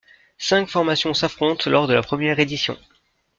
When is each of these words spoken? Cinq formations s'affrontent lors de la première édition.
Cinq 0.39 0.67
formations 0.67 1.13
s'affrontent 1.13 1.69
lors 1.69 1.85
de 1.87 1.93
la 1.93 2.01
première 2.01 2.39
édition. 2.39 2.75